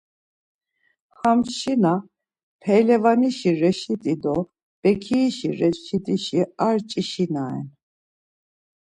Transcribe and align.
Ham 1.19 1.39
şina, 1.57 1.93
Peylevanişi 2.61 3.51
Reşiti 3.61 4.15
do 4.23 4.35
Bekiişi 4.81 5.49
Reşidişi 5.59 6.41
ar 6.67 6.77
ç̌i-şina 6.89 7.45
ren. 7.51 7.67